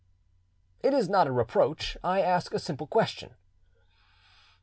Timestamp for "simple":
2.59-2.87